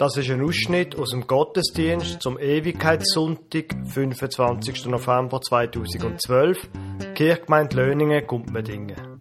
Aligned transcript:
Das 0.00 0.16
ist 0.16 0.30
ein 0.30 0.42
Ausschnitt 0.42 0.98
aus 0.98 1.10
dem 1.10 1.26
Gottesdienst 1.26 2.22
zum 2.22 2.38
Ewigkeitssonntag, 2.38 3.76
25. 3.84 4.86
November 4.86 5.42
2012, 5.42 6.70
Kirchgemeinde 7.14 7.76
Löningen, 7.76 8.26
Gumpmedingen. 8.26 9.20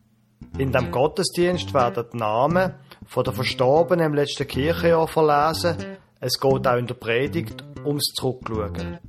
In 0.58 0.72
dem 0.72 0.90
Gottesdienst 0.90 1.74
werden 1.74 2.06
die 2.14 2.18
Namen 2.18 2.76
von 3.06 3.26
der 3.26 3.34
Verstorbenen 3.34 4.06
im 4.06 4.14
letzten 4.14 4.48
Kirchenjahr 4.48 5.10
verlesen. 5.10 5.76
Es 6.22 6.40
geht 6.40 6.66
auch 6.66 6.78
in 6.78 6.88
der 6.88 6.94
Predigt 6.94 7.62
ums 7.84 8.14
Zurückschauen. 8.16 9.00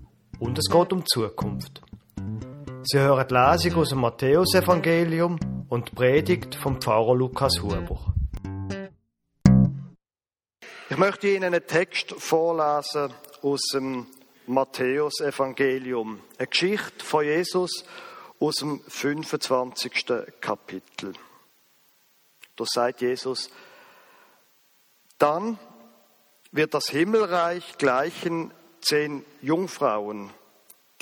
Und 0.40 0.58
es 0.58 0.68
geht 0.68 0.92
um 0.92 0.98
die 0.98 1.06
Zukunft. 1.06 1.82
Sie 2.82 2.98
hören 2.98 3.28
die 3.28 3.34
Lesung 3.34 3.80
aus 3.80 3.90
dem 3.90 4.00
Matthäusevangelium 4.00 5.38
und 5.68 5.88
die 5.88 5.94
Predigt 5.94 6.56
vom 6.56 6.80
Pfarrer 6.80 7.14
Lukas 7.14 7.62
Huber. 7.62 8.12
Ich 10.90 10.96
möchte 10.96 11.28
Ihnen 11.28 11.44
einen 11.44 11.64
Text 11.68 12.10
vorlesen 12.18 13.14
aus 13.42 13.60
dem 13.72 14.08
Matthäus-Evangelium. 14.48 16.20
Eine 16.36 16.48
Geschichte 16.48 17.04
von 17.04 17.24
Jesus 17.24 17.84
aus 18.40 18.56
dem 18.56 18.80
25. 18.80 20.04
Kapitel. 20.40 21.12
Da 22.56 22.64
sagt 22.66 23.02
Jesus, 23.02 23.52
dann 25.16 25.60
wird 26.50 26.74
das 26.74 26.88
Himmelreich 26.88 27.78
gleichen 27.78 28.52
zehn 28.80 29.24
Jungfrauen, 29.42 30.30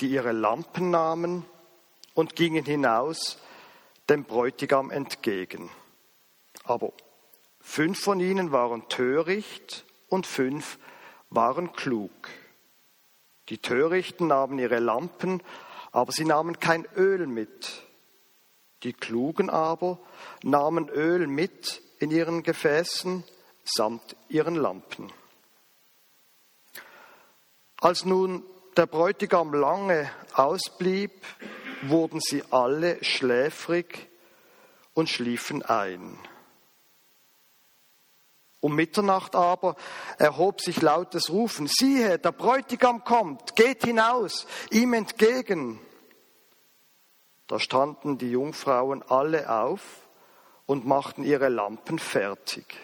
die 0.01 0.09
ihre 0.09 0.33
Lampen 0.33 0.91
nahmen 0.91 1.45
und 2.13 2.35
gingen 2.35 2.63
hinaus 2.63 3.39
dem 4.07 4.23
Bräutigam 4.23 4.91
entgegen. 4.91 5.71
Aber 6.63 6.93
Fünf 7.69 7.99
von 7.99 8.19
ihnen 8.19 8.51
waren 8.51 8.89
töricht 8.89 9.85
und 10.07 10.25
fünf 10.25 10.79
waren 11.29 11.71
klug. 11.71 12.09
Die 13.49 13.59
Törichten 13.59 14.25
nahmen 14.25 14.57
ihre 14.57 14.79
Lampen, 14.79 15.43
aber 15.91 16.11
sie 16.11 16.25
nahmen 16.25 16.59
kein 16.59 16.87
Öl 16.97 17.27
mit. 17.27 17.83
Die 18.81 18.91
Klugen 18.91 19.51
aber 19.51 19.99
nahmen 20.41 20.89
Öl 20.89 21.27
mit 21.27 21.83
in 21.99 22.09
ihren 22.09 22.41
Gefäßen 22.41 23.23
samt 23.63 24.15
ihren 24.29 24.55
Lampen. 24.55 25.13
Als 27.79 28.03
nun 28.03 28.43
der 28.77 28.87
Bräutigam 28.87 29.53
lange 29.53 30.09
ausblieb, 30.33 31.23
wurden 31.83 32.19
sie 32.19 32.43
alle 32.49 33.03
schläfrig 33.03 34.09
und 34.95 35.07
schliefen 35.07 35.61
ein. 35.61 36.17
Um 38.61 38.75
Mitternacht 38.75 39.35
aber 39.35 39.75
erhob 40.17 40.61
sich 40.61 40.81
lautes 40.81 41.29
Rufen, 41.29 41.67
siehe, 41.67 42.19
der 42.19 42.33
Bräutigam 42.33 43.03
kommt, 43.05 43.55
geht 43.55 43.85
hinaus, 43.85 44.47
ihm 44.69 44.93
entgegen. 44.93 45.79
Da 47.47 47.59
standen 47.59 48.17
die 48.17 48.31
Jungfrauen 48.31 49.01
alle 49.03 49.49
auf 49.49 49.81
und 50.65 50.85
machten 50.85 51.23
ihre 51.23 51.49
Lampen 51.49 51.99
fertig. 51.99 52.77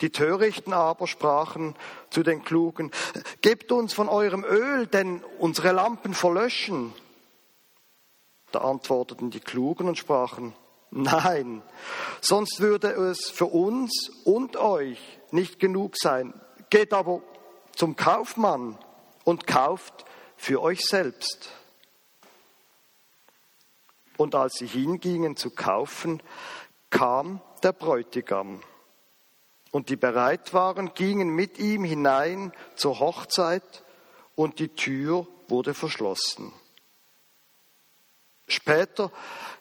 Die 0.00 0.10
Törichten 0.10 0.72
aber 0.72 1.06
sprachen 1.06 1.76
zu 2.10 2.22
den 2.22 2.42
Klugen, 2.42 2.90
gebt 3.42 3.70
uns 3.70 3.92
von 3.92 4.08
eurem 4.08 4.44
Öl, 4.44 4.86
denn 4.86 5.22
unsere 5.38 5.72
Lampen 5.72 6.14
verlöschen. 6.14 6.92
Da 8.50 8.60
antworteten 8.60 9.30
die 9.30 9.40
Klugen 9.40 9.88
und 9.88 9.98
sprachen, 9.98 10.54
Nein, 10.90 11.62
sonst 12.20 12.60
würde 12.60 12.88
es 12.88 13.30
für 13.30 13.46
uns 13.46 14.10
und 14.24 14.56
euch 14.56 15.20
nicht 15.30 15.60
genug 15.60 15.96
sein. 15.96 16.34
Geht 16.68 16.92
aber 16.92 17.22
zum 17.76 17.94
Kaufmann 17.96 18.76
und 19.24 19.46
kauft 19.46 20.04
für 20.36 20.60
euch 20.60 20.80
selbst. 20.80 21.50
Und 24.16 24.34
als 24.34 24.54
sie 24.54 24.66
hingingen 24.66 25.36
zu 25.36 25.50
kaufen, 25.50 26.22
kam 26.90 27.40
der 27.62 27.72
Bräutigam. 27.72 28.60
Und 29.70 29.88
die 29.88 29.96
bereit 29.96 30.52
waren, 30.52 30.94
gingen 30.94 31.28
mit 31.28 31.58
ihm 31.58 31.84
hinein 31.84 32.52
zur 32.74 32.98
Hochzeit 32.98 33.84
und 34.34 34.58
die 34.58 34.74
Tür 34.74 35.28
wurde 35.48 35.74
verschlossen. 35.74 36.52
Später 38.52 39.10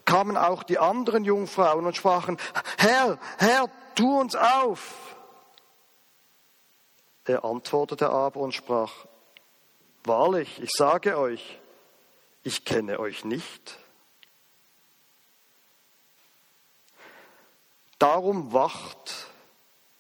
kamen 0.06 0.38
auch 0.38 0.64
die 0.64 0.80
anderen 0.80 1.24
Jungfrauen 1.24 1.86
und 1.86 1.96
sprachen, 1.96 2.38
Herr, 2.78 3.20
Herr, 3.38 3.70
tu 3.96 4.20
uns 4.20 4.36
auf. 4.36 5.16
Er 7.26 7.46
antwortete 7.46 8.10
aber 8.10 8.40
und 8.40 8.54
sprach, 8.54 8.92
Wahrlich, 10.04 10.62
ich 10.62 10.72
sage 10.72 11.18
euch, 11.18 11.60
ich 12.44 12.66
kenne 12.66 13.00
euch 13.00 13.26
nicht. 13.26 13.78
Darum 18.00 18.54
wacht, 18.54 19.28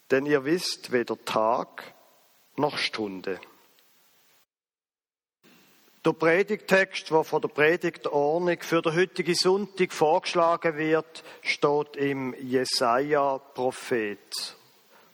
denn 0.09 0.25
ihr 0.25 0.45
wisst 0.45 0.91
weder 0.91 1.23
Tag 1.25 1.93
noch 2.55 2.77
Stunde. 2.77 3.39
Der 6.09 6.15
Predigtext, 6.15 7.11
der 7.11 7.23
von 7.23 7.39
der 7.39 7.49
Predigtordnung 7.49 8.57
für 8.61 8.81
den 8.81 8.95
heutigen 8.95 9.35
Sonntag 9.35 9.93
vorgeschlagen 9.93 10.75
wird, 10.75 11.23
steht 11.43 11.97
im 11.97 12.33
Jesaja-Prophet. 12.33 14.17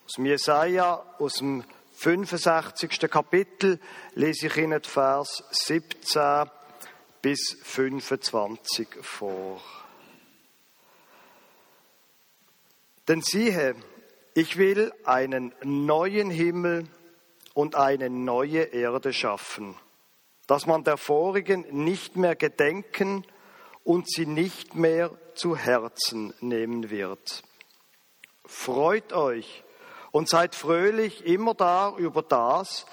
Aus 0.05 0.13
dem 0.15 0.25
Jesaja, 0.25 1.03
aus 1.19 1.33
dem 1.39 1.65
65. 1.95 3.11
Kapitel, 3.11 3.77
lese 4.13 4.47
ich 4.47 4.55
Ihnen 4.55 4.81
Vers 4.83 5.43
17 5.51 6.49
bis 7.21 7.57
25 7.61 8.87
vor. 9.01 9.61
Denn 13.09 13.21
siehe, 13.21 13.75
ich 14.33 14.55
will 14.55 14.93
einen 15.03 15.53
neuen 15.61 16.29
Himmel 16.29 16.87
und 17.53 17.75
eine 17.75 18.09
neue 18.09 18.61
Erde 18.61 19.11
schaffen 19.11 19.75
dass 20.47 20.65
man 20.65 20.83
der 20.83 20.97
vorigen 20.97 21.65
nicht 21.83 22.15
mehr 22.15 22.35
gedenken 22.35 23.25
und 23.83 24.09
sie 24.09 24.25
nicht 24.25 24.75
mehr 24.75 25.11
zu 25.35 25.55
Herzen 25.55 26.33
nehmen 26.39 26.89
wird. 26.89 27.43
Freut 28.45 29.13
euch 29.13 29.63
und 30.11 30.29
seid 30.29 30.55
fröhlich 30.55 31.25
immer 31.25 31.53
da 31.53 31.95
über 31.97 32.21
das, 32.21 32.85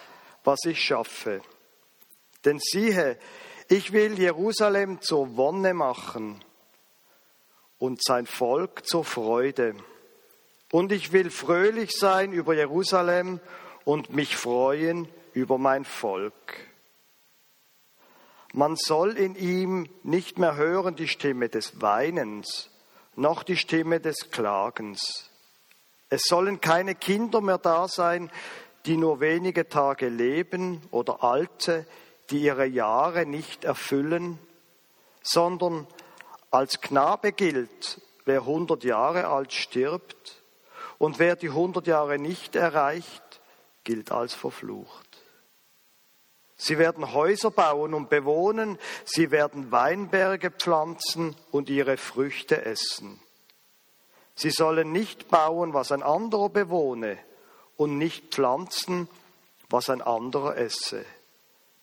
was 0.45 0.65
ich 0.65 0.83
schaffe. 0.83 1.41
Denn 2.45 2.59
siehe, 2.59 3.19
ich 3.69 3.93
will 3.93 4.19
Jerusalem 4.19 5.01
zur 5.01 5.37
Wonne 5.37 5.73
machen 5.75 6.45
und 7.79 8.03
sein 8.03 8.27
Volk 8.27 8.87
zur 8.87 9.05
Freude. 9.05 9.75
Und 10.71 10.91
ich 10.91 11.13
will 11.13 11.31
fröhlich 11.31 11.93
sein 11.93 12.33
über 12.33 12.55
Jerusalem 12.55 13.41
und 13.85 14.11
mich 14.11 14.37
freuen 14.37 15.09
über 15.33 15.59
mein 15.59 15.85
Volk. 15.85 16.72
Man 18.53 18.77
soll 18.77 19.17
in 19.17 19.35
ihm 19.35 19.89
nicht 20.03 20.39
mehr 20.39 20.57
hören 20.57 20.95
die 20.95 21.09
Stimme 21.09 21.49
des 21.49 21.81
Weinens, 21.81 22.69
noch 23.17 23.43
die 23.43 23.57
Stimme 23.57 23.99
des 23.99 24.31
Klagens. 24.31 25.31
Es 26.11 26.25
sollen 26.25 26.61
keine 26.61 26.95
Kinder 26.95 27.41
mehr 27.41 27.57
da 27.57 27.89
sein, 27.89 28.31
die 28.85 28.99
nur 28.99 29.21
wenige 29.21 29.69
Tage 29.71 30.09
leben 30.09 30.83
oder 30.91 31.25
alte, 31.25 31.87
die 32.29 32.43
ihre 32.43 32.67
Jahre 32.67 33.25
nicht 33.25 33.65
erfüllen, 33.65 34.39
sondern 35.23 35.87
als 36.51 36.83
Knabe 36.83 37.33
gilt, 37.33 38.03
wer 38.27 38.45
hundert 38.45 38.85
Jahre 38.85 39.29
alt 39.29 39.55
stirbt, 39.55 40.43
und 40.99 41.19
wer 41.19 41.37
die 41.37 41.51
hundert 41.51 41.87
Jahre 41.87 42.19
nicht 42.19 42.55
erreicht, 42.55 43.41
gilt 43.83 44.13
als 44.13 44.35
verflucht. 44.35 45.12
Sie 46.63 46.79
werden 46.79 47.13
Häuser 47.13 47.51
bauen 47.51 47.93
und 47.93 48.09
bewohnen, 48.09 48.79
sie 49.05 49.33
werden 49.33 49.73
Weinberge 49.73 50.53
pflanzen 50.53 51.35
und 51.51 51.69
ihre 51.69 51.97
Früchte 51.97 52.65
essen. 52.65 53.21
Sie 54.37 54.53
sollen 54.53 54.93
nicht 54.93 55.27
bauen, 55.27 55.75
was 55.75 55.91
ein 55.91 56.05
anderer 56.05 56.51
bewohne, 56.51 57.19
und 57.77 57.99
nicht 57.99 58.33
pflanzen, 58.33 59.09
was 59.71 59.91
ein 59.91 60.03
anderer 60.03 60.57
esse. 60.57 61.05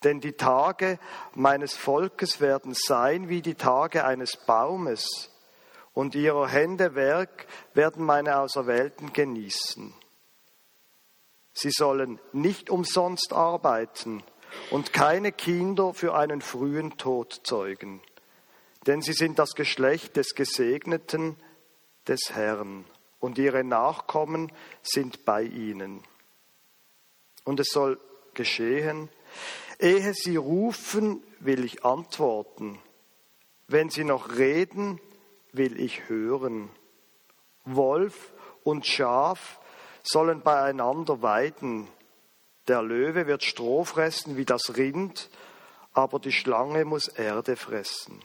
Denn 0.06 0.22
die 0.22 0.38
Tage 0.38 0.98
meines 1.36 1.76
Volkes 1.76 2.40
werden 2.40 2.74
sein 2.74 3.28
wie 3.28 3.42
die 3.42 3.56
Tage 3.56 4.06
eines 4.06 4.38
Baumes, 4.38 5.30
und 5.94 6.16
ihrer 6.16 6.48
Hände 6.48 6.96
Werk 6.96 7.48
werden 7.74 8.06
meine 8.06 8.40
Auserwählten 8.40 9.12
genießen. 9.12 9.94
Sie 11.52 11.72
sollen 11.72 12.22
nicht 12.32 12.70
umsonst 12.70 13.34
arbeiten, 13.34 14.24
und 14.72 14.94
keine 14.94 15.32
Kinder 15.32 15.94
für 15.94 16.16
einen 16.16 16.42
frühen 16.42 16.98
Tod 16.98 17.42
zeugen, 17.44 18.02
denn 18.88 19.02
sie 19.02 19.14
sind 19.14 19.40
das 19.40 19.52
Geschlecht 19.52 20.16
des 20.16 20.36
Gesegneten 20.36 21.36
des 22.08 22.32
Herrn 22.32 22.86
und 23.20 23.38
ihre 23.38 23.64
Nachkommen 23.64 24.52
sind 24.82 25.26
bei 25.26 25.44
ihnen. 25.44 26.04
Und 27.44 27.60
es 27.60 27.70
soll 27.72 28.00
geschehen, 28.34 29.10
ehe 29.80 30.14
sie 30.14 30.36
rufen, 30.36 31.24
will 31.40 31.64
ich 31.64 31.86
antworten. 31.86 32.80
Wenn 33.68 33.90
sie 33.90 34.04
noch 34.04 34.38
reden, 34.38 35.00
will 35.52 35.80
ich 35.80 36.10
hören. 36.10 36.70
Wolf 37.66 38.34
und 38.64 38.86
Schaf 38.86 39.60
sollen 40.04 40.42
beieinander 40.42 41.22
weiden. 41.22 41.88
Der 42.70 42.84
Löwe 42.84 43.26
wird 43.26 43.44
Stroh 43.44 43.84
fressen 43.84 44.38
wie 44.38 44.46
das 44.46 44.78
Rind, 44.78 45.32
aber 45.92 46.20
die 46.20 46.32
Schlange 46.32 46.86
muss 46.86 47.08
Erde 47.08 47.56
fressen. 47.56 48.24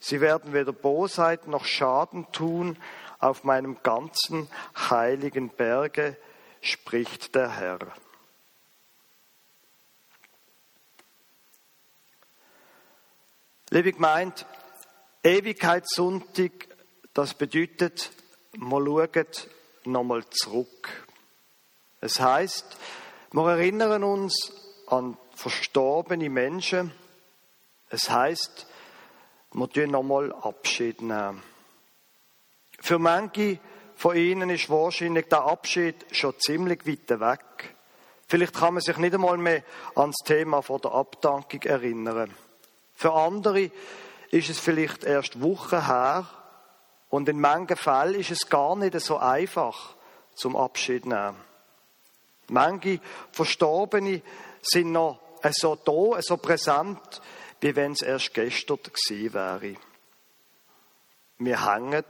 Sie 0.00 0.20
werden 0.20 0.52
weder 0.52 0.72
Bosheit 0.72 1.46
noch 1.46 1.64
Schaden 1.64 2.30
tun 2.32 2.76
auf 3.20 3.44
meinem 3.44 3.80
ganzen 3.84 4.48
heiligen 4.76 5.48
Berge, 5.50 6.16
spricht 6.60 7.36
der 7.36 7.50
Herr. 7.56 7.78
Liebe 13.70 13.92
gemeint, 13.92 14.44
Ewigkeitssonntag, 15.22 16.50
das 17.14 17.34
bedeutet, 17.34 18.10
wir 18.54 18.84
schauen 18.84 19.26
nochmal 19.84 20.24
zurück. 20.30 21.06
Es 22.00 22.18
heißt, 22.18 22.76
wir 23.32 23.50
erinnern 23.50 24.04
uns 24.04 24.52
an 24.86 25.16
verstorbene 25.34 26.30
Menschen. 26.30 26.92
Es 27.90 28.10
heißt, 28.10 28.66
wir 29.52 29.70
tun 29.70 29.90
nochmal 29.90 30.32
Abschied 30.32 31.02
nehmen. 31.02 31.42
Für 32.78 32.98
manche 32.98 33.58
von 33.94 34.16
ihnen 34.16 34.50
ist 34.50 34.68
wahrscheinlich 34.68 35.28
der 35.28 35.44
Abschied 35.44 36.06
schon 36.12 36.38
ziemlich 36.38 36.86
weit 36.86 37.20
weg. 37.20 37.74
Vielleicht 38.28 38.54
kann 38.54 38.74
man 38.74 38.82
sich 38.82 38.96
nicht 38.98 39.14
einmal 39.14 39.38
mehr 39.38 39.62
ans 39.94 40.18
Thema 40.24 40.62
von 40.62 40.80
der 40.80 40.92
Abdankung 40.92 41.62
erinnern. 41.62 42.34
Für 42.94 43.14
andere 43.14 43.70
ist 44.30 44.50
es 44.50 44.58
vielleicht 44.58 45.04
erst 45.04 45.40
Wochen 45.40 45.86
her 45.86 46.26
und 47.08 47.28
in 47.28 47.40
manchen 47.40 47.76
Fällen 47.76 48.20
ist 48.20 48.30
es 48.30 48.48
gar 48.48 48.76
nicht 48.76 48.98
so 49.00 49.18
einfach 49.18 49.94
zum 50.34 50.56
Abschied 50.56 51.06
nehmen. 51.06 51.36
Manche 52.48 53.00
Verstorbene 53.32 54.22
sind 54.62 54.92
noch 54.92 55.20
so 55.50 55.76
da, 55.76 56.20
so 56.22 56.36
präsent, 56.36 57.20
wie 57.60 57.74
wenn 57.74 57.92
es 57.92 58.02
erst 58.02 58.34
gestern 58.34 58.78
gewesen 58.82 59.32
wäre. 59.32 59.76
Wir 61.38 61.66
hängen 61.66 62.04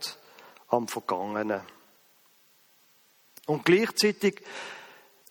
am 0.69 0.89
Vergangenen. 0.89 1.63
Und 3.47 3.65
gleichzeitig, 3.65 4.43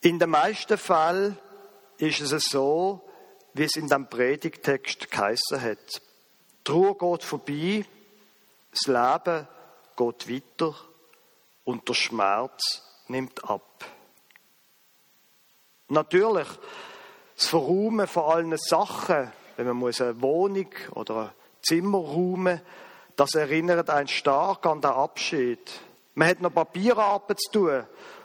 in 0.01 0.19
den 0.19 0.29
meisten 0.29 0.77
Fällen 0.77 1.37
ist 1.97 2.21
es 2.21 2.45
so, 2.45 3.01
wie 3.53 3.63
es 3.63 3.75
in 3.75 3.87
dem 3.87 4.09
Predigtext 4.09 5.09
geheißen 5.09 5.61
hat. 5.61 6.01
Die 6.67 6.71
Ruhe 6.71 6.95
geht 6.95 7.23
vorbei, 7.23 7.85
das 8.71 8.87
Leben 8.87 9.47
geht 9.95 10.29
weiter 10.29 10.75
und 11.63 11.87
der 11.87 11.93
Schmerz 11.93 12.83
nimmt 13.07 13.43
ab. 13.49 13.74
Natürlich, 15.87 16.47
das 17.35 17.47
Verräumen 17.47 18.07
von 18.07 18.23
allen 18.23 18.57
Sachen, 18.57 19.31
wenn 19.57 19.67
man 19.67 19.77
muss 19.77 20.01
eine 20.01 20.21
Wohnung 20.21 20.69
oder 20.91 21.15
ein 21.15 21.29
Zimmer 21.61 21.97
räumen, 21.97 22.61
das 23.15 23.35
erinnert 23.35 23.89
einen 23.89 24.07
stark 24.07 24.65
an 24.65 24.81
den 24.81 24.91
Abschied. 24.91 25.59
Man 26.15 26.29
hat 26.29 26.41
noch 26.41 26.53
Papierarbeit 26.53 27.39
zu 27.39 27.51
tun. 27.51 27.83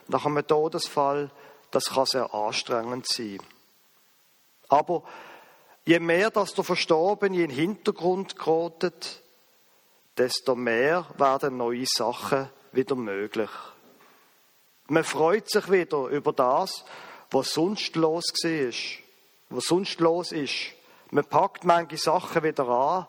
Nach 0.08 0.26
einem 0.26 0.46
Todesfall, 0.46 1.30
das 1.70 1.86
kann 1.86 2.06
sehr 2.06 2.34
anstrengend 2.34 3.06
sein. 3.06 3.38
Aber 4.68 5.02
je 5.84 6.00
mehr 6.00 6.30
dass 6.30 6.54
der 6.54 6.64
Verstorbene 6.64 7.36
in 7.36 7.48
den 7.48 7.50
Hintergrund 7.50 8.36
geratet, 8.36 9.22
desto 10.16 10.54
mehr 10.54 11.06
werden 11.18 11.56
neue 11.56 11.86
Sachen 11.86 12.48
wieder 12.72 12.96
möglich. 12.96 13.50
Man 14.88 15.04
freut 15.04 15.48
sich 15.48 15.70
wieder 15.70 16.06
über 16.06 16.32
das, 16.32 16.84
was 17.30 17.52
sonst 17.52 17.96
los 17.96 18.24
war, 18.42 18.72
was 19.50 19.64
sonst 19.64 20.00
los 20.00 20.32
ist. 20.32 20.72
Man 21.10 21.24
packt 21.24 21.64
manche 21.64 21.96
Sachen 21.96 22.42
wieder 22.42 22.68
an, 22.68 23.06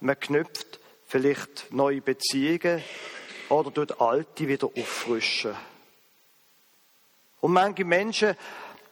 man 0.00 0.18
knüpft 0.18 0.80
vielleicht 1.06 1.72
neue 1.72 2.00
Beziehungen 2.00 2.82
oder 3.48 3.72
tut 3.72 4.00
alte 4.00 4.48
wieder 4.48 4.66
auffrischen. 4.66 5.54
Und 7.40 7.52
manche 7.52 7.84
Menschen 7.84 8.36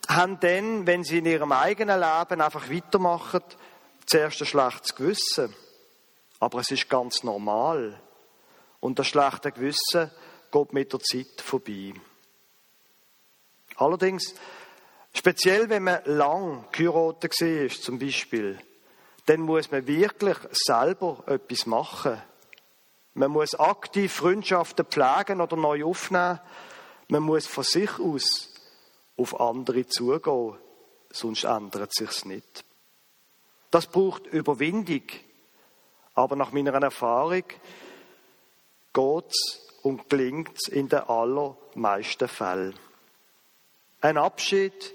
haben 0.09 0.39
dann, 0.41 0.87
wenn 0.87 1.05
sie 1.05 1.19
in 1.19 1.27
ihrem 1.27 1.53
eigenen 1.53 1.99
Leben 1.99 2.41
einfach 2.41 2.71
weitermachen, 2.71 3.43
zuerst 4.05 4.41
ein 4.43 4.47
schlechtes 4.47 4.95
Gewissen. 4.95 5.55
Aber 6.39 6.61
es 6.61 6.71
ist 6.71 6.91
ganz 6.91 7.23
normal. 7.23 7.99
Und 8.81 8.99
das 8.99 9.07
schlechte 9.07 9.53
Gewissen 9.53 10.11
geht 10.51 10.73
mit 10.73 10.93
der 10.93 11.01
Zeit 11.01 11.41
vorbei. 11.41 11.95
Allerdings, 13.77 14.35
speziell 15.13 15.69
wenn 15.69 15.85
man 15.85 16.01
lang 16.05 16.67
geheiratet 16.73 17.41
war, 17.41 17.69
zum 17.69 17.99
Beispiel, 17.99 18.59
dann 19.27 19.41
muss 19.41 19.71
man 19.71 19.87
wirklich 19.87 20.37
selber 20.53 21.23
etwas 21.27 21.67
machen. 21.67 22.21
Man 23.15 23.31
muss 23.31 23.55
aktiv 23.55 24.13
Freundschaften 24.13 24.87
pflegen 24.87 25.41
oder 25.41 25.57
neu 25.57 25.85
aufnehmen. 25.85 26.41
Man 27.09 27.23
muss 27.23 27.47
von 27.47 27.65
sich 27.65 27.99
aus 27.99 28.49
auf 29.17 29.39
andere 29.39 29.87
zugehen, 29.87 30.57
sonst 31.11 31.45
ändert 31.45 31.93
sich's 31.95 32.25
nicht. 32.25 32.65
Das 33.71 33.87
braucht 33.87 34.27
Überwindung. 34.27 35.03
Aber 36.15 36.37
nach 36.37 36.53
meiner 36.53 36.75
Erfahrung 36.75 37.45
geht's 38.93 39.61
und 39.83 40.09
gelingt's 40.11 40.69
in 40.69 40.89
den 40.89 41.01
allermeisten 41.01 42.29
Fällen. 42.29 42.79
Ein 44.01 44.19
Abschied 44.19 44.95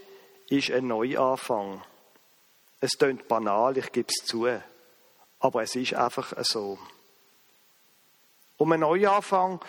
ist 0.50 0.72
ein 0.72 0.88
Neuanfang. 0.88 1.84
Es 2.80 2.98
klingt 2.98 3.28
banal, 3.28 3.78
ich 3.78 3.92
gebe 3.92 4.08
es 4.10 4.26
zu, 4.26 4.48
aber 5.40 5.64
es 5.64 5.76
ist 5.76 5.94
einfach 5.94 6.34
so. 6.44 6.78
Um 8.58 8.72
einen 8.72 8.82
Neuanfang 8.82 9.60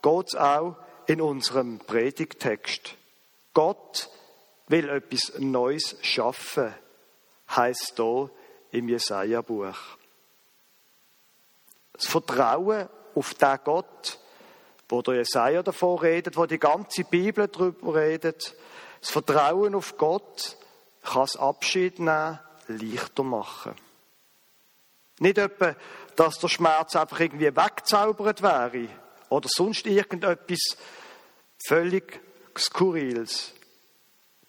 geht 0.00 0.28
es 0.28 0.34
auch 0.34 0.76
in 1.06 1.20
unserem 1.20 1.78
Predigtext. 1.78 2.96
Gott 3.54 4.10
will 4.68 4.88
etwas 4.88 5.38
Neues 5.38 5.96
schaffen, 6.02 6.74
heißt 7.50 7.98
da 7.98 8.30
im 8.70 8.88
Jesaja-Buch. 8.88 9.76
Das 11.92 12.06
Vertrauen 12.06 12.88
auf 13.14 13.34
den 13.34 13.58
Gott, 13.64 14.18
wo 14.88 15.02
der 15.02 15.16
Jesaja 15.16 15.62
davon 15.62 15.98
redet, 15.98 16.36
wo 16.36 16.46
die 16.46 16.58
ganze 16.58 17.04
Bibel 17.04 17.48
darüber 17.48 17.94
redet, 17.94 18.56
das 19.02 19.10
Vertrauen 19.10 19.74
auf 19.74 19.98
Gott 19.98 20.56
kann 21.02 21.22
das 21.22 21.36
Abschied 21.36 21.98
nehmen 21.98 22.38
leichter 22.68 23.24
machen. 23.24 23.74
Nicht 25.18 25.38
etwa, 25.38 25.74
dass 26.14 26.38
der 26.38 26.48
Schmerz 26.48 26.94
einfach 26.94 27.18
irgendwie 27.18 27.54
wegzaubert 27.54 28.42
wäre 28.42 28.88
oder 29.28 29.48
sonst 29.50 29.86
irgendetwas 29.86 30.76
völlig 31.66 32.20
Skurriles. 32.56 33.52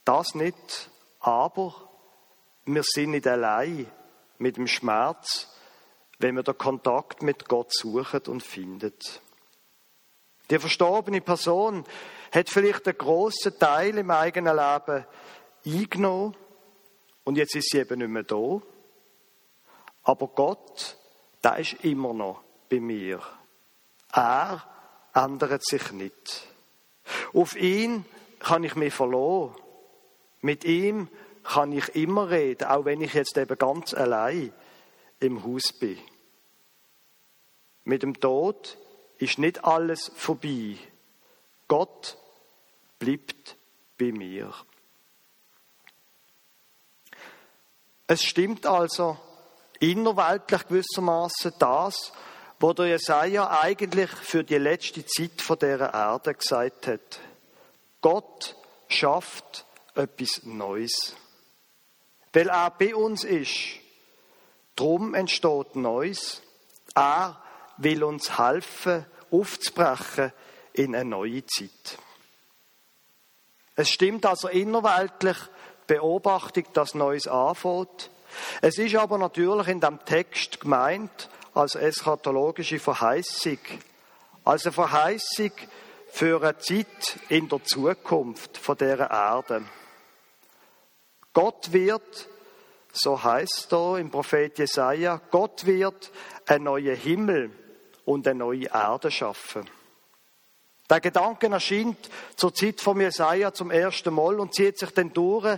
Das 0.06 0.36
nicht, 0.36 0.90
aber 1.20 1.90
wir 2.66 2.84
sind 2.84 3.12
nicht 3.12 3.26
allein 3.26 3.90
mit 4.38 4.58
dem 4.58 4.68
Schmerz, 4.68 5.50
wenn 6.20 6.36
wir 6.36 6.44
den 6.44 6.58
Kontakt 6.58 7.24
mit 7.24 7.48
Gott 7.48 7.74
suchen 7.74 8.22
und 8.28 8.44
finden. 8.44 8.94
Die 10.52 10.60
verstorbene 10.60 11.22
Person 11.22 11.86
hat 12.34 12.50
vielleicht 12.50 12.88
einen 12.88 12.98
grossen 12.98 13.58
Teil 13.60 13.98
im 13.98 14.10
eigenen 14.10 14.56
Leben 14.56 15.06
eingenommen 15.66 16.36
und 17.24 17.38
jetzt 17.38 17.56
ist 17.56 17.70
sie 17.72 17.80
eben 17.80 18.00
nicht 18.00 18.10
mehr 18.10 18.24
da. 18.24 18.62
Aber 20.04 20.28
Gott, 20.28 20.98
der 21.44 21.58
ist 21.58 21.84
immer 21.84 22.14
noch 22.14 22.42
bei 22.70 22.80
mir. 22.80 23.22
Er 24.12 24.64
ändert 25.14 25.64
sich 25.66 25.92
nicht. 25.92 26.48
Auf 27.34 27.56
ihn 27.56 28.06
kann 28.40 28.64
ich 28.64 28.76
mich 28.76 28.94
verlassen. 28.94 29.56
Mit 30.42 30.66
ihm 30.66 31.08
kann 31.44 31.72
ich 31.72 31.96
immer 31.96 32.30
reden, 32.30 32.68
auch 32.68 32.86
wenn 32.86 33.02
ich 33.02 33.14
jetzt 33.14 33.38
eben 33.38 33.58
ganz 33.58 33.94
allein 33.94 34.52
im 35.20 35.44
Haus 35.46 35.72
bin. 35.72 35.98
Mit 37.86 38.04
dem 38.04 38.20
Tod 38.20 38.78
ist 39.18 39.40
nicht 39.40 39.64
alles 39.64 40.12
vorbei. 40.16 40.78
Gott 41.68 42.18
bleibt 43.04 43.58
bei 43.98 44.12
mir. 44.12 44.54
Es 48.08 48.24
stimmt 48.24 48.66
also 48.66 49.18
innerweltlich 49.80 50.68
gewissermaßen 50.68 51.54
das, 51.60 52.14
was 52.60 52.76
der 52.76 52.86
Jesaja 52.88 53.60
eigentlich 53.60 54.10
für 54.10 54.44
die 54.44 54.58
letzte 54.58 55.06
Zeit 55.06 55.42
von 55.42 55.60
der 55.60 55.94
Erde 55.94 56.34
gesagt 56.34 56.88
hat. 56.88 57.20
Gott 58.00 58.56
schafft 58.88 59.66
etwas 59.96 60.44
Neues. 60.44 61.16
Weil 62.32 62.50
er 62.50 62.72
bei 62.72 62.96
uns 62.96 63.26
ist. 63.26 63.80
Drum 64.76 65.14
entsteht 65.14 65.76
Neues. 65.76 66.42
Er 66.96 67.42
will 67.78 68.04
uns 68.04 68.38
helfen, 68.38 69.06
aufzubrechen 69.30 70.32
in 70.74 70.96
eine 70.96 71.10
neue 71.10 71.46
Zeit. 71.46 71.98
Es 73.76 73.90
stimmt 73.90 74.26
also 74.26 74.48
innerweltlich 74.50 75.38
Beobachtung, 75.88 76.66
dass 76.74 76.96
Neues 76.96 77.28
anfängt. 77.28 78.12
Es 78.62 78.78
ist 78.78 78.96
aber 78.96 79.18
natürlich 79.18 79.68
in 79.68 79.80
dem 79.80 80.04
Text 80.06 80.60
gemeint 80.60 81.30
als 81.54 81.76
eschatologische 81.76 82.80
Verheißung, 82.80 83.60
als 84.44 84.66
eine 84.66 84.74
Verheißung 84.74 85.52
für 86.10 86.42
eine 86.42 86.58
Zeit 86.58 87.20
in 87.30 87.48
der 87.50 87.64
Zukunft 87.64 88.58
von 88.58 88.78
dieser 88.78 89.10
Erde. 89.10 89.64
Gott 91.34 91.72
wird, 91.74 92.30
so 92.92 93.22
heißt 93.24 93.72
da 93.72 93.98
im 93.98 94.12
Prophet 94.12 94.58
Jesaja, 94.60 95.20
Gott 95.32 95.66
wird 95.66 96.12
einen 96.46 96.66
neuen 96.66 96.96
Himmel 96.96 97.52
und 98.06 98.28
eine 98.28 98.40
neue 98.40 98.66
Erde 98.66 99.10
schaffen. 99.10 99.68
Der 100.94 101.02
Gedanke 101.02 101.48
erscheint 101.48 101.98
zur 102.36 102.54
Zeit 102.54 102.80
von 102.80 103.02
Jesaja 103.02 103.52
zum 103.52 103.72
ersten 103.72 104.14
Mal 104.14 104.40
und 104.40 104.54
zieht 104.54 104.78
sich 104.78 104.92
dann 104.92 105.12
durch. 105.12 105.58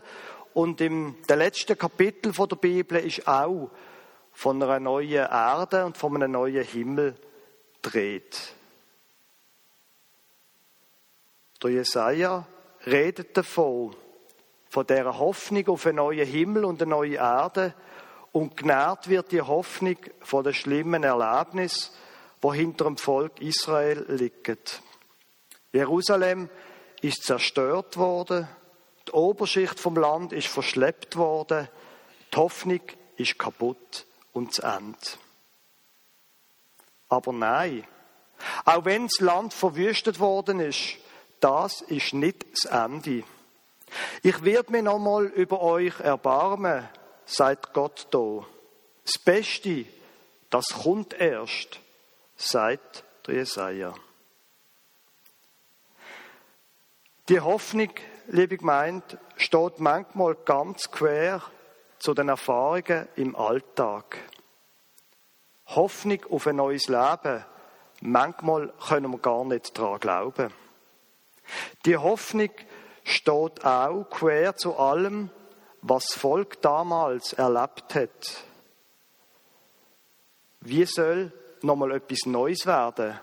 Und 0.53 0.79
im 0.79 1.17
der 1.27 1.35
letzten 1.35 1.77
Kapitel 1.77 2.33
von 2.33 2.47
der 2.47 2.55
Bibel 2.55 2.99
ist 2.99 3.27
auch 3.27 3.69
von 4.31 4.63
einer 4.63 4.79
neuen 4.79 5.25
Erde 5.25 5.85
und 5.85 5.97
von 5.97 6.15
einem 6.15 6.31
neuen 6.31 6.63
Himmel 6.63 7.15
dreht. 7.81 8.53
Der 11.61 11.69
Jesaja 11.69 12.47
redet 12.87 13.35
davon, 13.35 13.93
von 14.69 14.87
der 14.87 15.19
Hoffnung 15.19 15.67
auf 15.67 15.85
einen 15.85 15.97
neuen 15.97 16.25
Himmel 16.25 16.63
und 16.63 16.81
eine 16.81 16.91
neue 16.91 17.15
Erde 17.15 17.73
und 18.31 18.55
genährt 18.55 19.09
wird 19.09 19.33
die 19.33 19.41
Hoffnung 19.41 19.97
von 20.21 20.45
den 20.45 20.53
schlimmen 20.53 21.03
Erlebnis, 21.03 21.91
wo 22.39 22.53
hinter 22.53 22.85
dem 22.85 22.95
Volk 22.95 23.41
Israel 23.41 24.05
liegt. 24.07 24.81
Jerusalem 25.75 26.49
ist 27.01 27.23
zerstört 27.23 27.97
worden, 27.97 28.47
die 29.07 29.11
Oberschicht 29.11 29.79
vom 29.79 29.97
Land 29.97 30.31
ist 30.31 30.47
verschleppt 30.47 31.17
worden, 31.17 31.67
die 32.33 32.37
Hoffnung 32.37 32.81
ist 33.17 33.37
kaputt 33.37 34.05
und 34.31 34.53
zu 34.53 34.61
Ende. 34.63 34.97
Aber 37.09 37.33
nein, 37.33 37.85
auch 38.63 38.85
wenn 38.85 39.07
das 39.07 39.19
Land 39.19 39.53
verwüstet 39.53 40.19
worden 40.19 40.59
ist, 40.59 40.95
das 41.39 41.81
ist 41.81 42.13
nicht 42.13 42.45
das 42.53 42.71
Ende. 42.71 43.23
Ich 44.23 44.43
werde 44.43 44.71
mich 44.71 44.81
nochmal 44.81 45.25
über 45.25 45.61
euch 45.61 45.99
erbarmen, 45.99 46.87
sagt 47.25 47.73
Gott 47.73 48.07
da. 48.11 48.45
Das 49.03 49.17
Beste, 49.23 49.85
das 50.49 50.65
kommt 50.83 51.13
erst, 51.13 51.79
sagt 52.35 53.03
der 53.27 53.35
Jesaja. 53.35 53.93
Die 57.27 57.39
Hoffnung, 57.39 57.89
liebe 58.27 58.55
Gemeinde, 58.55 59.17
steht 59.35 59.79
manchmal 59.79 60.35
ganz 60.35 60.91
quer 60.91 61.41
zu 61.97 62.13
den 62.13 62.29
Erfahrungen 62.29 63.07
im 63.15 63.35
Alltag. 63.35 64.19
Hoffnung 65.65 66.23
auf 66.29 66.45
ein 66.45 66.57
neues 66.57 66.87
Leben, 66.87 67.43
manchmal 68.01 68.71
können 68.87 69.11
wir 69.11 69.17
gar 69.17 69.43
nicht 69.43 69.75
daran 69.75 69.99
glauben. 69.99 70.53
Die 71.87 71.97
Hoffnung 71.97 72.51
steht 73.03 73.65
auch 73.65 74.03
quer 74.11 74.55
zu 74.55 74.77
allem, 74.77 75.31
was 75.81 76.05
das 76.05 76.17
Volk 76.19 76.61
damals 76.61 77.33
erlebt 77.33 77.95
hat. 77.95 78.43
Wie 80.61 80.85
soll 80.85 81.33
nochmal 81.63 81.93
etwas 81.93 82.27
Neues 82.27 82.67
werden, 82.67 83.19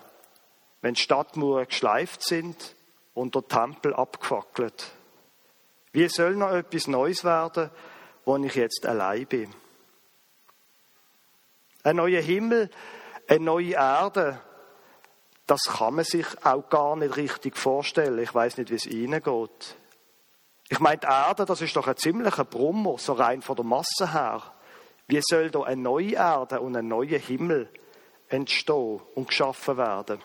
wenn 0.81 0.97
Stadtmauern 0.97 1.69
geschleift 1.69 2.25
sind 2.25 2.75
und 3.14 3.35
der 3.35 3.47
Tempel 3.47 3.95
abgefackelt. 3.95 4.92
Wie 5.92 6.09
soll 6.09 6.37
noch 6.37 6.52
etwas 6.52 6.87
Neues 6.87 7.25
werden, 7.25 7.71
wo 8.25 8.37
ich 8.38 8.54
jetzt 8.54 8.87
allein 8.87 9.26
bin? 9.26 9.54
Ein 11.83 11.97
neuer 11.97 12.23
Himmel, 12.23 12.71
eine 13.28 13.40
neue 13.40 13.73
Erde, 13.73 14.40
das 15.47 15.62
kann 15.64 15.95
man 15.97 16.04
sich 16.04 16.26
auch 16.45 16.69
gar 16.71 16.97
nicht 16.97 17.16
richtig 17.16 17.57
vorstellen. 17.57 18.19
Ich 18.21 18.35
weiß 18.35 18.57
nicht, 18.59 18.71
wie 18.71 18.76
es 18.76 18.87
Ihnen 18.87 19.23
geht. 19.23 19.76
Ich 20.69 20.81
meine, 20.81 20.99
die 20.99 21.07
Erde, 21.07 21.45
das 21.45 21.61
ist 21.61 21.76
doch 21.76 21.87
ein 21.87 21.97
ziemlicher 21.97 22.45
Brummer, 22.45 22.97
so 22.99 23.12
rein 23.12 23.42
von 23.42 23.57
der 23.57 23.64
Masse 23.64 24.12
her. 24.12 24.42
Wie 25.09 25.21
soll 25.21 25.50
da 25.50 25.62
eine 25.64 25.83
neue 25.83 26.12
Erde 26.12 26.61
und 26.61 26.76
ein 26.76 26.88
neuer 26.88 27.19
Himmel 27.19 27.69
entstehen 28.28 29.02
und 29.14 29.28
geschaffen 29.28 29.76
werden? 29.76 30.21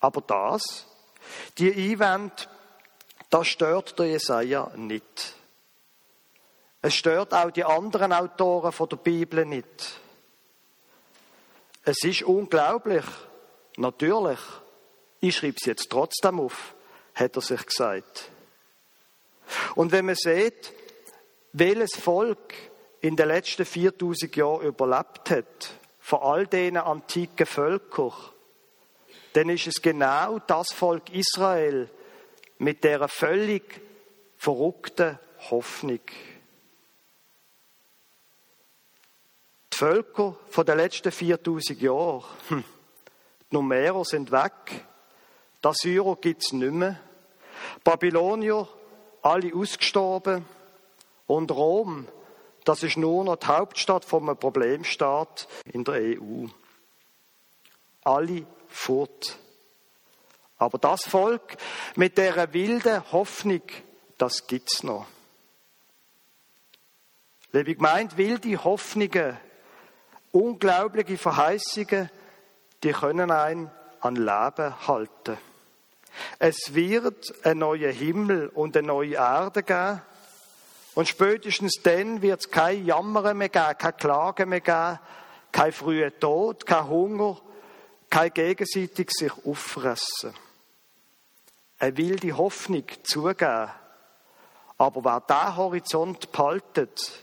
Aber 0.00 0.20
das, 0.20 0.86
die 1.58 1.72
Einwände, 1.72 2.34
das 3.30 3.48
stört 3.48 3.98
der 3.98 4.06
Jesaja 4.06 4.70
nicht. 4.76 5.34
Es 6.82 6.94
stört 6.94 7.34
auch 7.34 7.50
die 7.50 7.64
anderen 7.64 8.12
Autoren 8.12 8.72
von 8.72 8.88
der 8.88 8.96
Bibel 8.96 9.44
nicht. 9.44 10.00
Es 11.84 12.02
ist 12.04 12.22
unglaublich, 12.22 13.04
natürlich. 13.76 14.38
Ich 15.20 15.36
schreibe 15.36 15.56
es 15.60 15.66
jetzt 15.66 15.90
trotzdem 15.90 16.40
auf, 16.40 16.74
hat 17.14 17.36
er 17.36 17.42
sich 17.42 17.66
gesagt. 17.66 18.30
Und 19.74 19.92
wenn 19.92 20.06
man 20.06 20.14
sieht, 20.14 20.72
welches 21.52 21.96
Volk 21.96 22.54
in 23.00 23.16
den 23.16 23.28
letzten 23.28 23.64
4000 23.64 24.36
Jahren 24.36 24.66
überlebt 24.66 25.30
hat, 25.30 25.70
von 26.00 26.20
all 26.20 26.46
diesen 26.46 26.76
antiken 26.76 27.46
Völkern, 27.46 28.12
dann 29.36 29.50
ist 29.50 29.66
es 29.66 29.82
genau 29.82 30.38
das 30.38 30.72
Volk 30.72 31.10
Israel 31.12 31.90
mit 32.56 32.82
der 32.84 33.06
völlig 33.06 33.82
verrückten 34.38 35.18
Hoffnung. 35.50 36.00
Die 39.70 39.76
Völker 39.76 40.36
von 40.48 40.64
den 40.64 40.78
letzten 40.78 41.12
4000 41.12 41.82
Jahren, 41.82 42.24
hm, 42.48 42.64
die 43.50 43.54
Numerer 43.54 44.06
sind 44.06 44.32
weg, 44.32 44.86
die 45.62 45.68
Assyrer 45.68 46.16
gibt 46.16 46.42
es 46.42 46.52
nicht 46.54 46.72
mehr, 46.72 46.98
Babylonier, 47.84 48.66
alle 49.20 49.54
ausgestorben 49.54 50.46
und 51.26 51.50
Rom, 51.50 52.08
das 52.64 52.82
ist 52.82 52.96
nur 52.96 53.22
noch 53.22 53.36
die 53.36 53.48
Hauptstadt 53.48 54.10
einem 54.14 54.38
Problemstaat 54.38 55.46
in 55.66 55.84
der 55.84 56.20
EU. 56.22 56.46
Alle 58.02 58.46
fort. 58.68 59.38
Aber 60.58 60.78
das 60.78 61.02
Volk 61.02 61.56
mit 61.96 62.16
der 62.18 62.52
wilden 62.52 63.12
Hoffnung, 63.12 63.62
das 64.18 64.46
gibt's 64.46 64.82
noch. 64.82 65.06
Liebe 67.52 67.74
Gemeinde, 67.74 68.16
wilde 68.16 68.64
Hoffnungen, 68.64 69.36
unglaubliche 70.32 71.18
Verheißungen, 71.18 72.10
die 72.82 72.92
können 72.92 73.30
einen 73.30 73.70
an 74.00 74.16
Leben 74.16 74.86
halten. 74.86 75.38
Es 76.38 76.74
wird 76.74 77.34
einen 77.44 77.60
neuen 77.60 77.92
Himmel 77.92 78.48
und 78.48 78.76
eine 78.76 78.86
neue 78.86 79.14
Erde 79.14 79.62
geben. 79.62 80.02
Und 80.94 81.08
spätestens 81.08 81.80
dann 81.82 82.22
wird 82.22 82.40
es 82.40 82.50
kein 82.50 82.86
Jammern 82.86 83.36
mehr 83.36 83.50
geben, 83.50 83.78
keine 83.78 83.92
Klagen 83.92 84.48
mehr 84.48 84.60
geben, 84.60 84.98
kein 85.52 85.72
früher 85.72 86.18
Tod, 86.18 86.64
kein 86.64 86.88
Hunger, 86.88 87.38
kein 88.10 88.32
gegenseitig 88.32 89.10
sich 89.10 89.32
auffressen. 89.44 90.34
Er 91.78 91.96
will 91.96 92.16
die 92.16 92.32
Hoffnung 92.32 92.84
zugeben. 93.02 93.70
Aber 94.78 95.04
wer 95.04 95.20
diesen 95.20 95.56
Horizont 95.56 96.32
behaltet, 96.32 97.22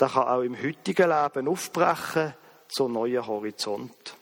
der 0.00 0.08
kann 0.08 0.28
auch 0.28 0.42
im 0.42 0.60
heutigen 0.60 1.10
Leben 1.10 1.48
aufbrechen 1.48 2.34
zu 2.68 2.88
neuen 2.88 3.26
Horizont. 3.26 4.16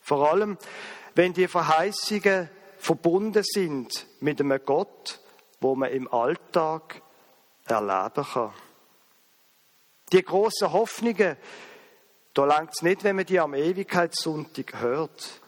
Vor 0.00 0.30
allem, 0.30 0.56
wenn 1.14 1.32
die 1.32 1.48
Verheißungen 1.48 2.48
verbunden 2.78 3.42
sind 3.42 4.06
mit 4.20 4.40
einem 4.40 4.60
Gott, 4.64 5.20
wo 5.60 5.74
man 5.74 5.90
im 5.90 6.12
Alltag 6.12 7.02
erleben 7.66 8.24
kann. 8.24 8.54
Die 10.12 10.22
großen 10.22 10.72
Hoffnungen, 10.72 11.36
da 12.38 12.44
langt 12.44 12.70
es 12.72 12.82
nicht, 12.82 13.02
wenn 13.02 13.16
man 13.16 13.26
die 13.26 13.40
am 13.40 13.52
Ewigkeitssonntag 13.52 14.80
hört. 14.80 15.40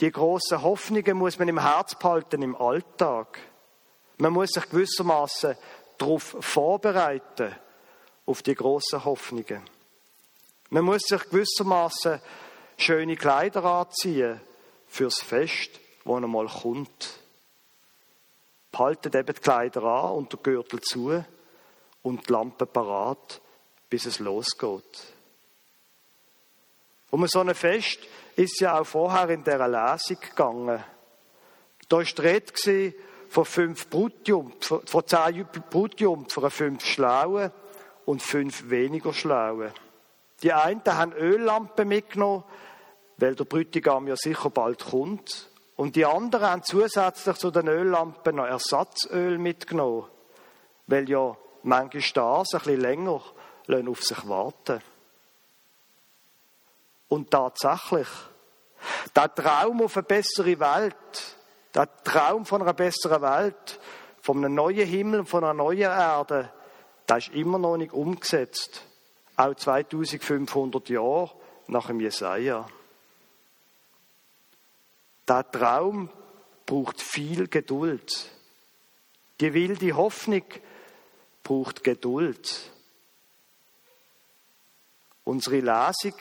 Die 0.00 0.12
großen 0.12 0.60
Hoffnungen 0.60 1.16
muss 1.16 1.38
man 1.38 1.48
im 1.48 1.58
Herz 1.58 1.94
behalten, 1.94 2.42
im 2.42 2.54
Alltag. 2.54 3.38
Man 4.18 4.34
muss 4.34 4.50
sich 4.50 4.68
gewissermaßen 4.68 5.56
darauf 5.96 6.36
vorbereiten, 6.40 7.56
auf 8.26 8.42
die 8.42 8.54
großen 8.54 9.02
Hoffnungen. 9.02 9.62
Man 10.68 10.84
muss 10.84 11.04
sich 11.04 11.22
gewissermaßen 11.30 12.20
schöne 12.76 13.16
Kleider 13.16 13.64
anziehen 13.64 14.38
fürs 14.88 15.22
Fest, 15.22 15.80
wo 16.04 16.16
einmal 16.16 16.48
kommt. 16.48 17.18
haltet 18.76 19.14
eben 19.14 19.34
die 19.34 19.40
Kleider 19.40 19.84
an 19.84 20.16
und 20.16 20.34
den 20.34 20.42
Gürtel 20.42 20.82
zu 20.82 21.24
und 22.02 22.28
die 22.28 22.32
Lampe 22.34 22.66
parat, 22.66 23.40
bis 23.88 24.04
es 24.04 24.18
losgeht. 24.18 25.15
Um 27.10 27.26
so 27.26 27.40
ein 27.40 27.54
Fest 27.54 28.00
ist 28.34 28.60
ja 28.60 28.78
auch 28.78 28.84
vorher 28.84 29.30
in 29.30 29.44
dieser 29.44 29.68
Lesung 29.68 30.20
gegangen. 30.20 30.82
Da 31.88 31.96
war 31.96 32.04
die 32.04 32.20
Rede 32.20 32.94
von 33.28 33.44
fünf 33.44 33.88
Brutjungfern, 33.88 34.86
von 34.86 35.06
zehn 35.06 35.46
Brutjungfern, 35.70 36.50
fünf 36.50 36.84
Schlauen 36.84 37.52
und 38.04 38.22
fünf 38.22 38.70
weniger 38.70 39.12
Schlauen. 39.12 39.72
Die 40.42 40.52
einen 40.52 40.82
haben 40.84 41.12
Öllampen 41.12 41.88
mitgenommen, 41.88 42.44
weil 43.18 43.34
der 43.34 43.44
Brütigam 43.44 44.08
ja 44.08 44.16
sicher 44.16 44.50
bald 44.50 44.84
kommt. 44.84 45.48
Und 45.76 45.96
die 45.96 46.06
anderen 46.06 46.44
haben 46.44 46.62
zusätzlich 46.62 47.36
zu 47.36 47.50
den 47.50 47.68
Öllampen 47.68 48.36
noch 48.36 48.46
Ersatzöl 48.46 49.38
mitgenommen, 49.38 50.06
weil 50.86 51.08
ja 51.08 51.36
manche 51.62 52.00
Stars 52.00 52.54
ein 52.54 52.60
bisschen 52.60 52.80
länger 52.80 53.22
auf 53.88 54.02
sich 54.02 54.28
warten. 54.28 54.80
Und 57.08 57.30
tatsächlich, 57.30 58.08
der 59.14 59.34
Traum 59.34 59.82
auf 59.82 59.96
eine 59.96 60.04
bessere 60.04 60.58
Welt, 60.58 61.36
der 61.74 62.02
Traum 62.02 62.44
von 62.46 62.62
einer 62.62 62.74
besseren 62.74 63.22
Welt, 63.22 63.80
von 64.20 64.38
einem 64.38 64.54
neuen 64.54 64.86
Himmel 64.86 65.20
und 65.20 65.28
von 65.28 65.44
einer 65.44 65.54
neuen 65.54 65.82
Erde, 65.82 66.52
der 67.08 67.18
ist 67.18 67.28
immer 67.28 67.58
noch 67.58 67.76
nicht 67.76 67.92
umgesetzt. 67.92 68.82
Auch 69.36 69.54
2500 69.54 70.88
Jahre 70.88 71.32
nach 71.68 71.86
dem 71.86 72.00
Jesaja. 72.00 72.66
Der 75.28 75.50
Traum 75.50 76.08
braucht 76.64 77.00
viel 77.00 77.48
Geduld. 77.48 78.30
Die 79.40 79.52
wilde 79.52 79.94
Hoffnung 79.94 80.44
braucht 81.42 81.84
Geduld. 81.84 82.70
Unsere 85.24 85.60
Lesung 85.60 86.14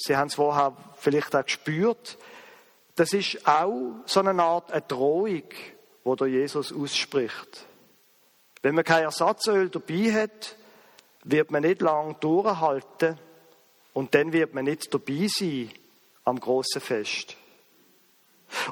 Sie 0.00 0.16
haben 0.16 0.28
es 0.28 0.36
vorher 0.36 0.76
vielleicht 0.96 1.34
auch 1.34 1.44
gespürt. 1.44 2.18
Das 2.94 3.12
ist 3.12 3.46
auch 3.46 3.96
so 4.06 4.20
eine 4.20 4.40
Art 4.40 4.70
eine 4.70 4.82
Drohung, 4.82 5.42
die 6.04 6.16
der 6.16 6.26
Jesus 6.28 6.72
ausspricht. 6.72 7.66
Wenn 8.62 8.76
man 8.76 8.84
kein 8.84 9.02
Ersatzöl 9.02 9.68
dabei 9.68 10.12
hat, 10.12 10.56
wird 11.24 11.50
man 11.50 11.62
nicht 11.62 11.82
lange 11.82 12.14
durchhalten 12.14 13.18
und 13.92 14.14
dann 14.14 14.32
wird 14.32 14.54
man 14.54 14.66
nicht 14.66 14.94
dabei 14.94 15.26
sein 15.26 15.72
am 16.24 16.38
großen 16.38 16.80
Fest. 16.80 17.36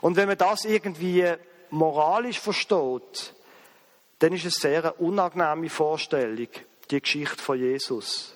Und 0.03 0.15
wenn 0.15 0.29
man 0.29 0.39
das 0.39 0.65
irgendwie 0.65 1.25
moralisch 1.71 2.39
versteht, 2.39 3.35
dann 4.21 4.33
ist 4.33 4.45
es 4.45 4.55
sehr 4.55 4.79
eine 4.79 4.93
unangenehme 4.95 5.71
Vorstellung, 5.71 6.49
die 6.89 7.01
Geschichte 7.01 7.43
von 7.43 7.59
Jesus. 7.59 8.36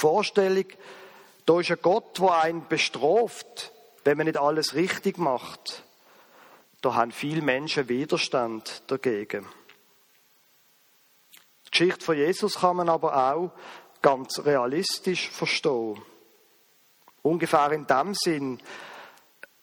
Vorstellung, 0.00 0.66
da 1.46 1.60
ist 1.60 1.70
ein 1.70 1.78
Gott, 1.82 2.18
der 2.18 2.42
einen 2.42 2.66
bestraft, 2.68 3.72
wenn 4.04 4.16
man 4.16 4.26
nicht 4.26 4.38
alles 4.38 4.74
richtig 4.74 5.18
macht. 5.18 5.84
Da 6.80 6.94
haben 6.94 7.12
viele 7.12 7.42
Menschen 7.42 7.88
Widerstand 7.88 8.82
dagegen. 8.86 9.46
Die 11.66 11.70
Geschichte 11.70 12.04
von 12.04 12.16
Jesus 12.16 12.56
kann 12.56 12.76
man 12.76 12.88
aber 12.88 13.32
auch 13.32 13.52
ganz 14.02 14.40
realistisch 14.44 15.28
verstehen. 15.30 16.00
Ungefähr 17.22 17.70
in 17.72 17.86
dem 17.86 18.14
Sinn, 18.14 18.60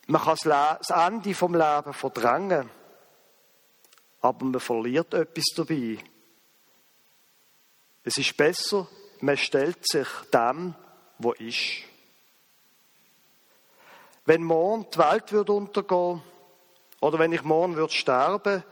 man 0.06 0.22
kann 0.22 0.38
das 0.44 0.90
Ende 0.90 1.34
vom 1.34 1.54
Leben 1.54 1.94
verdrängen, 1.94 2.70
aber 4.22 4.46
man 4.46 4.60
verliert 4.60 5.14
etwas 5.14 5.46
dabei. 5.56 5.98
Es 8.04 8.18
ist 8.18 8.38
besser, 8.38 8.88
man 9.22 9.38
stellt 9.38 9.88
sich 9.88 10.08
dem, 10.34 10.76
wo 11.20 11.32
ist. 11.34 11.84
Wenn 14.26 14.44
morgen 14.44 14.88
die 14.94 14.98
Welt 14.98 15.32
würde 15.32 15.54
untergehen 15.54 16.22
oder 17.00 17.20
wenn 17.20 17.32
ich 17.32 17.44
morgen 17.44 17.76
würde 17.76 17.94
sterben, 17.94 18.64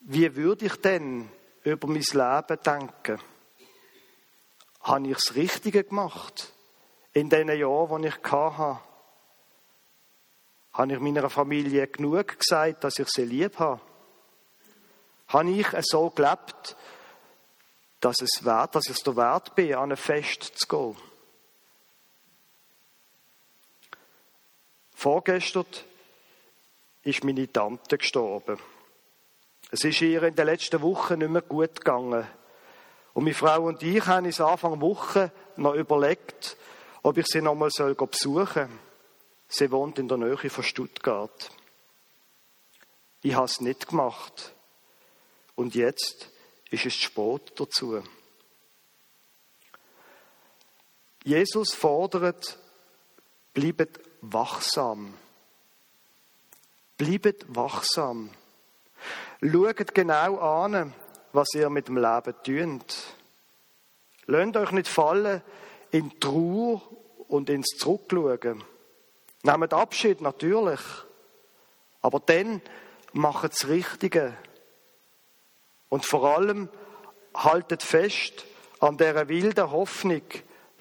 wie 0.00 0.34
würde 0.36 0.66
ich 0.66 0.76
denn 0.76 1.30
über 1.62 1.86
mein 1.86 2.02
Leben 2.02 2.62
denken? 2.64 3.20
Habe 4.80 5.08
ich 5.08 5.14
das 5.14 5.34
Richtige 5.34 5.84
gemacht 5.84 6.52
in 7.12 7.30
den 7.30 7.48
Jahren, 7.48 8.02
die 8.02 8.08
ich 8.08 8.32
hatte? 8.32 8.80
Habe 10.72 10.92
ich 10.92 11.00
meiner 11.00 11.30
Familie 11.30 11.86
genug 11.86 12.38
gesagt, 12.38 12.82
dass 12.82 12.98
ich 12.98 13.08
sie 13.08 13.24
lieb 13.24 13.58
habe? 13.60 13.80
Habe 15.28 15.50
ich 15.50 15.68
so 15.82 16.10
gelebt, 16.10 16.76
dass 18.04 18.20
es 18.20 18.44
wert, 18.44 18.74
dass 18.74 18.90
es 18.90 19.02
der 19.02 19.16
Wert 19.16 19.54
bin, 19.54 19.74
an 19.74 19.90
ein 19.90 19.96
Fest 19.96 20.42
zu 20.42 20.66
gehen. 20.68 20.96
Vorgestern 24.92 25.64
ist 27.02 27.24
meine 27.24 27.50
Tante 27.50 27.96
gestorben. 27.96 28.58
Es 29.70 29.84
ist 29.84 30.02
ihr 30.02 30.22
in 30.22 30.34
den 30.34 30.44
letzten 30.44 30.82
Wochen 30.82 31.18
nicht 31.18 31.30
mehr 31.30 31.40
gut 31.40 31.76
gegangen. 31.76 32.26
Und 33.14 33.24
meine 33.24 33.34
Frau 33.34 33.62
und 33.62 33.82
ich 33.82 34.04
haben 34.04 34.26
uns 34.26 34.38
Anfang 34.38 34.82
Woche 34.82 35.32
noch 35.56 35.74
überlegt, 35.74 36.58
ob 37.02 37.16
ich 37.16 37.26
sie 37.26 37.40
noch 37.40 37.54
mal 37.54 37.70
besuchen 37.70 38.12
soll. 38.20 38.68
Sie 39.48 39.70
wohnt 39.70 39.98
in 39.98 40.08
der 40.08 40.18
Nähe 40.18 40.50
von 40.50 40.62
Stuttgart. 40.62 41.50
Ich 43.22 43.34
habe 43.34 43.46
es 43.46 43.62
nicht 43.62 43.88
gemacht. 43.88 44.54
Und 45.54 45.74
jetzt 45.74 46.33
ist 46.74 46.86
es 46.86 46.94
spät 46.94 47.52
dazu. 47.56 48.02
Jesus 51.24 51.72
fordert, 51.74 52.58
bleibt 53.54 54.00
wachsam. 54.20 55.14
Bleibt 56.98 57.44
wachsam. 57.48 58.30
Schaut 59.40 59.94
genau 59.94 60.38
an, 60.38 60.94
was 61.32 61.48
ihr 61.54 61.70
mit 61.70 61.88
dem 61.88 61.96
Leben 61.96 62.34
tut. 62.44 62.96
Lasst 64.26 64.56
euch 64.56 64.70
nicht 64.72 64.88
fallen 64.88 65.42
in 65.90 66.18
Trauer 66.20 66.82
und 67.28 67.50
ins 67.50 67.76
Zurückschauen. 67.78 68.64
Nehmt 69.42 69.72
Abschied, 69.74 70.20
natürlich. 70.20 70.80
Aber 72.00 72.20
dann 72.20 72.62
macht 73.12 73.52
das 73.52 73.68
Richtige. 73.68 74.36
Und 75.94 76.04
vor 76.04 76.24
allem 76.24 76.68
haltet 77.36 77.84
fest 77.84 78.46
an 78.80 78.96
der 78.96 79.28
wilden 79.28 79.70
Hoffnung, 79.70 80.22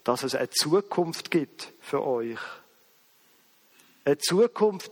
dass 0.03 0.23
es 0.23 0.33
eine 0.33 0.49
Zukunft 0.49 1.29
gibt 1.29 1.71
für 1.81 2.03
euch. 2.03 2.39
Eine 4.05 4.17
Zukunft, 4.17 4.91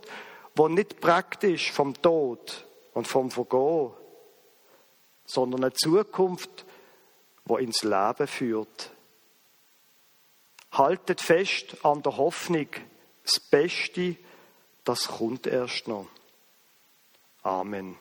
wo 0.54 0.68
nicht 0.68 1.00
praktisch 1.00 1.72
vom 1.72 2.00
Tod 2.00 2.68
und 2.94 3.08
vom 3.08 3.32
Vergehen, 3.32 3.90
sondern 5.24 5.64
eine 5.64 5.72
Zukunft, 5.72 6.66
wo 7.44 7.56
ins 7.56 7.82
Leben 7.82 8.28
führt. 8.28 8.92
Haltet 10.70 11.20
fest 11.20 11.84
an 11.84 12.00
der 12.04 12.16
Hoffnung, 12.16 12.68
das 13.24 13.40
Beste, 13.40 14.16
das 14.84 15.08
kommt 15.08 15.48
erst 15.48 15.88
noch. 15.88 16.06
Amen. 17.42 17.98